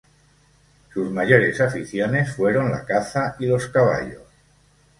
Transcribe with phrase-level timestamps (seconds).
[0.91, 4.23] Sus mayores aficiones fueron la caza y los caballos.